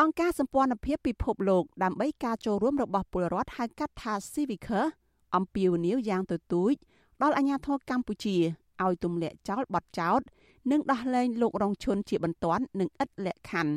[0.00, 4.80] អង្គការសម្ព័ន្ធភាពពិភពលោកដើម្បីការចូលរួមរបស់ពលរដ្ឋហៅកាត់ថា Civica
[5.36, 6.74] អំពាវនាវយ៉ាងទទូច
[7.22, 8.36] ដល់អាជ្ញាធរកម្ពុជា
[8.84, 10.20] ឲ្យទម្លាក់ចោលបទចោទ
[10.70, 13.74] និងដោះលែងលោករងឈុនជាបន្ទាន់និងឥតលក្ខខណ្ឌ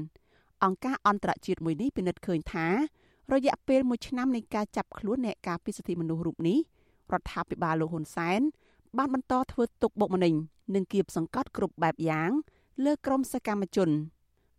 [0.64, 2.68] អង្គការអន្តរជាតិមួយនេះពិនិត្យឃើញថា
[3.34, 6.58] រយៈពេល1ឆ្នាំនៃការចាប់ខ្លួនអ្នកការពារសិទ្ធិមនុស្សរូបនេះ
[7.12, 8.42] រដ្ឋាភិបាលលោកហ៊ុនសែន
[8.98, 10.34] បានបន្តធ្វើទុកបុកម្នេញ
[10.76, 12.32] និងគៀបសង្កត់គ្រប់បែបយ៉ាង
[12.86, 13.90] លើក្រុមសកម្មជន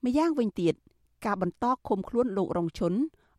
[0.05, 0.75] ម្យ៉ាងវិញទៀត
[1.27, 2.95] ការបន្តឃុំខ្លួនលោករងឈុន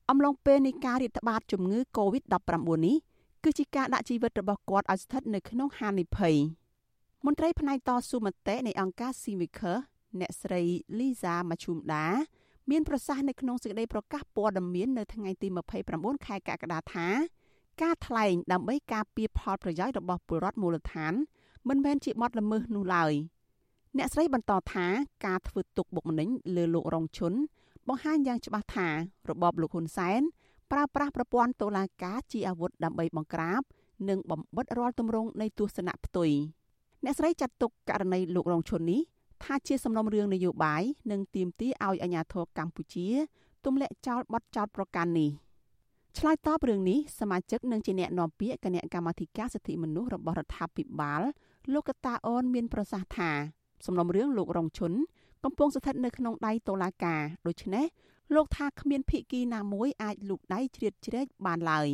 [0.10, 2.50] អំឡុងពេលនៃការរាតត្បាតជំងឺ Covid-19
[2.86, 2.96] នេះ
[3.44, 6.36] គឺជាការដាក់ជីវិតរបស់គាត់ឲ្យស្ថិតនៅក្នុងហានិភ័យ
[7.26, 9.74] មន្ត្រីផ្នែកតស៊ូមតិនៃអង្គការ Civica
[10.20, 10.62] អ្នកស្រី
[10.98, 12.04] Liza Machumda
[12.72, 15.48] មានប្រសាសន៍នៅក្នុងសេចក្តីប្រកាសព័ត៌មាននៅថ្ងៃទី
[15.88, 17.08] 29ខែកក្កដាថា
[17.82, 21.14] ការថ្លែងដើម្បីការពារផលប្រយោជន៍របស់ពលរដ្ឋមូលដ្ឋាន
[21.68, 23.14] មិនមែនជាបទល្មើសនោះឡើយ
[23.98, 24.86] អ្នកស្រីបន្តថា
[25.26, 27.34] ការធ្វើទុកបុកម្នេញលើលោករងឈុន
[27.88, 28.90] បង្ហាញយ៉ាងច្បាស់ថា
[29.30, 30.22] របបលោកហ៊ុនសែន
[30.72, 33.62] ប្រើប្រាស់ប្រព័ន្ធតុលាការជាអាវុធដើម្បីបង្ក្រាប
[34.10, 36.32] និងបំបិទរាល់ទម្រង់នៃទស្សនៈផ្ទុយ
[37.04, 39.02] អ្នកស្រីចាត់ទុកករណីលោករងឈុននេះ
[39.44, 43.08] ថាជាសំណុំរឿងនយោបាយនិងទាមទារឲ្យអាជ្ញាធរកម្ពុជា
[43.66, 45.32] ទម្លាក់ចោលបទចោទប្រកាន់នេះ
[46.18, 51.22] ឆ្លើយតបរឿងនេះសមាជិកនិងជាអ្នកនាំពាក្យគណៈកម្មាធិការសិទ្ធិមនុស្សរបស់រដ្ឋាភិបាល
[51.74, 53.32] លោកកតាអូនមានប្រសាសន៍ថា
[53.86, 54.94] សំណុំរឿងលោករងឈុន
[55.46, 57.86] កំពុងស្ថិតនៅក្នុងដៃតុលាការដូច្នេះ
[58.36, 61.88] លោកថាគ្មានភិក្ខីណាមួយអាចលូកដៃជ្រៀតជ្រែកបានឡើយ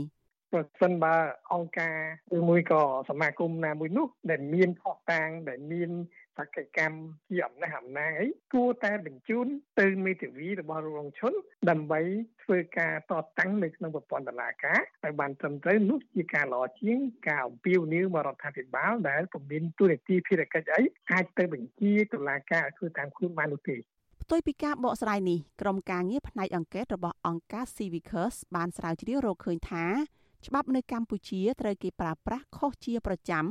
[0.53, 1.13] ប្រសិនបើ
[1.53, 1.95] អង្គការ
[2.38, 5.89] ឬមួយក៏សមាគមណាមួយនោះដែលមានខុសតាងដែលមាន
[6.37, 6.39] ស
[6.77, 6.97] កម្ម
[7.29, 9.47] ជាអំណះអំណាងអីគួរតែបញ្ជូន
[9.79, 11.33] ទៅមេធាវីរបស់រងឈុន
[11.69, 12.01] ដើម្បី
[12.43, 23.77] ធ្វើការតតាំងនៅក្នុងប្រព័ន្ធតុលាការឲ្យបានត្រឹមត្រូវនោះជាការល្អជាងការអំពាវនាវមករដ្ឋាភិបាលដែលពុំមានទូនាទីភារកិច្ចអីអាចទៅបញ្ជាតុលាការឲ្យធ្វើតាមខ្លួនបាននោះទេ
[24.23, 29.85] ផ្ទុយពីការបកស្រាយនេះក្រុមការងារផ្នែកអង្កេតរបស់អង្គការ Civicus បានស្រាវជ្រាវរកឃើញថា
[30.47, 33.45] ច្បាប់នៅកម្ពុជាត្រូវគេប្រើប្រាស់ខុសជាប្រចាំ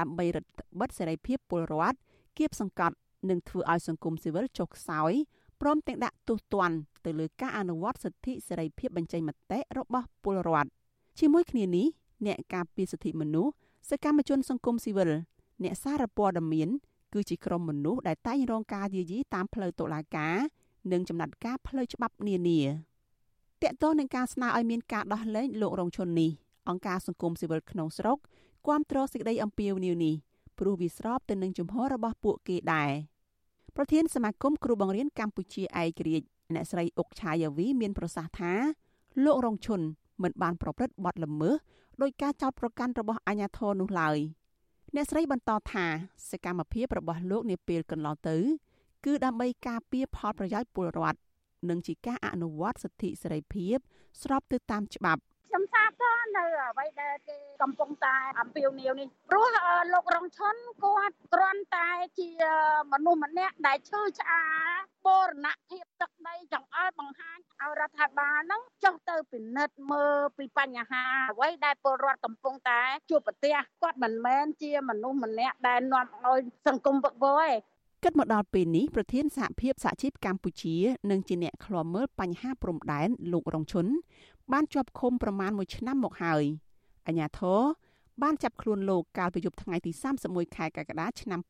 [0.00, 0.44] ដើម្បីរឹត
[0.80, 1.98] បន្តឹងសេរីភាពពលរដ្ឋ
[2.38, 2.96] គៀបសង្កត់
[3.30, 5.12] និងធ្វើឲ្យសង្គមស៊ីវិលចុះខ្សោយ
[5.60, 10.70] ព្រមទាំងដាក់ទោសទណ្ឌទៅលើការអនុវត្តសិទ្ធិសេរីភាពបញ្ចេញមតិរបស់ពលរដ្ឋ
[11.18, 11.86] ជាមួយគ្នានេះ
[12.26, 13.52] អ្នកការពារសិទ្ធិមនុស្ស
[13.90, 15.10] សកម្មជនសង្គមស៊ីវិល
[15.62, 16.68] អ្នកសារព័ត៌មាន
[17.12, 20.36] គឺជាក្រុមមនុស្សដែលតែងរងការយាយីតាមផ្លូវតុលាការ
[20.92, 22.60] និងចំណាត់ការផ្លូវច្បាប់នានា
[23.62, 26.30] តកតទៅនឹងការស្នើឲ្យមានការដោះលែងលោករងឈុននេះ
[26.68, 28.18] អង្គការសង្គមស៊ីវិលក្នុងស្រុក
[28.66, 30.14] គាំទ្រសេចក្តីអំពាវនាវនេះ
[30.58, 32.92] ព្រោះវាស្របទៅនឹងជំហររបស់ពួកគេដែរ
[33.76, 38.52] ប្រធានសមាគមគ្រូបង្រៀនកម្ពុជាឯករាជ្យអ្នកស្រីអុកឆាយាវីមានប្រសាសន៍ថា
[39.24, 39.80] លោករងឈុន
[40.22, 41.54] មិនបានប្រព្រឹត្តបទល្មើស
[42.02, 44.18] ដោយការចោទប្រកាន់របស់អាជ្ញាធរនោះឡើយ
[44.94, 45.86] អ្នកស្រីបន្តថា
[46.30, 48.36] សកម្មភាពរបស់លោកនាពេលកន្លងទៅ
[49.04, 51.18] គឺដើម្បីការពារផលប្រយោជន៍ពលរដ្ឋ
[51.68, 53.76] និងជាការអនុវត្តសិទ្ធិសេរីភាព
[54.22, 55.85] ស្របទៅតាមច្បាប់ខ្ញុំសាទរ
[56.36, 59.46] នៅអ្វីដែលគេកំពុងតែអំពាវនាវនេះព្រោះ
[59.92, 60.54] លោករងឈុន
[60.84, 61.88] គាត់គ្រាន់តែ
[62.18, 62.30] ជា
[62.92, 64.70] មនុស្សម្នាក់ដែលឈឺឆ្អាល
[65.06, 72.80] បូរណភាពទឹកដីចង្អុលបង្ហាញឲ្យរដ្ឋាភិបាលហ្នឹងចុះទៅពិនិត្យមើលពីបញ្ហាអ្វីដែលពលរដ្ឋកំពុងតែ
[73.10, 77.60] ជួបប្រទះគាត់មិនមែនជាមនុស្សម្នាក់ដែលនាំឲ្យសង្គមវឹកវរទេគិ
[78.10, 80.76] តមកដល់ពេលនេះប្រធានសហភាពសហជីពកម្ពុជា
[81.10, 83.86] និងជាអ្នកឃ្លាំមើលបញ្ហាព្រំដែនលោករងឈុន
[84.52, 86.44] បានជាប់ឃុំប្រមាណ1ឆ្នាំមកហើយ
[87.06, 87.60] អញ្ញាធរ
[88.22, 89.90] បានចាប់ខ្លួនលោកកាលពីយប់ថ្ងៃទី
[90.24, 91.40] 31ខែកក្កដាឆ្នាំ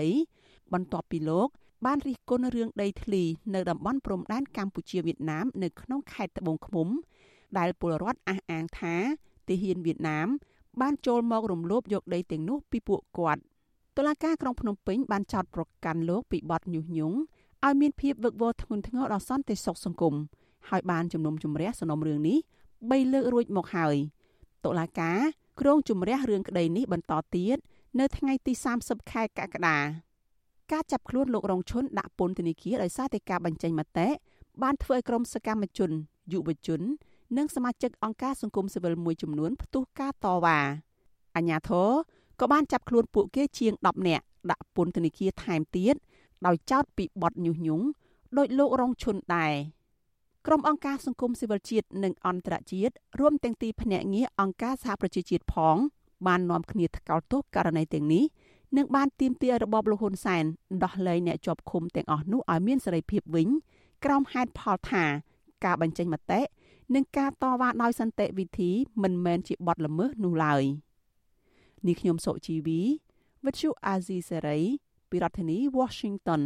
[0.00, 1.48] 2020បន្ទាប់ពីលោក
[1.86, 3.22] បានរិះគន់រឿងដីធ្លី
[3.54, 6.88] នៅតំបន់ព្រំដែនកម្ពុជាវៀតណាមនៅក្នុងខេត្តត្បូងឃ្មុំ
[7.58, 8.94] ដែលពលរដ្ឋអះអាងថា
[9.48, 10.28] ទាហានវៀតណាម
[10.80, 13.42] បានចូលមករំលោភយកដីទាំងនោះពីពួកគាត់
[13.96, 17.16] តុលាការក្រុងភ្នំពេញបានចោទប្រកាន់លោកពីបទញុះញង់
[17.64, 20.14] ឲ្យមានភាពវឹកវរធ្ងន់ធ្ងរដល់សន្តិសុខសង្គម
[20.68, 22.38] ហើយបានជំនុំជម្រះសំណុំរឿងនេះ
[22.74, 23.96] 3លើករួចមកហើយ
[24.64, 25.18] តុលាការ
[25.60, 27.56] គ្រងជំរះរឿងក្តីនេះបន្តទៀត
[28.00, 29.78] នៅថ្ងៃទី30ខែកក្កដា
[30.72, 34.08] ការចាប់ខ្លួនលោករងឈុនដាក់ពន្ធនាគារដោយសារតែការបញ្ចេញមតិ
[34.62, 35.90] បានធ្វើឲ្យក្រុមសកម្មជន
[36.32, 36.80] យុវជន
[37.36, 40.58] និងសមាជិកអង្គការសង្គមស៊ីវិលមួយចំនួនផ្ទុះការតវ៉ា
[41.36, 41.90] អញ្ញាធរ
[42.40, 45.94] ក៏បានចាប់ខ្លួនពួកគេជាង10នាក់ដាក់ពន្ធនាគារថែមទៀត
[46.46, 47.84] ដោយចោទពីបទញុះញង់
[48.38, 49.54] ដោយលោករងឈុនដែរ
[50.46, 55.76] ក្រុមអង្គការសង្គមស៊ីវិលជាតិនិងអន្តរជាតិរួមទាំងទីភ្នាក់ងារអង្គការសហប្រជាជាតិផង
[56.26, 58.24] បាននាំគ្នាថ្កោលទោសករណីទាំងនេះ
[58.76, 60.44] និងបានទាមទាររបបលោកហ៊ុនសែន
[60.84, 63.48] ដោះលែងអ្នកជាប់ឃុំទាំងអស់នោះឲ្យមានសេរីភាពវិញ
[64.04, 65.04] ក្រោមហេតុផលថា
[65.64, 66.40] ការបញ្ចេញមតិ
[66.94, 68.70] និងការតវ៉ាដោយសន្តិវិធី
[69.02, 70.62] មិនមែនជាបទល្មើសនោះឡើយ
[71.86, 72.80] នេះខ្ញុំសុជីវី
[73.44, 74.60] វិទ្យុអាស៊ីសេរី
[75.10, 76.42] ពីរដ្ឋធានី Washington